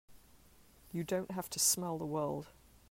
[0.91, 2.47] You don't have to smell the world!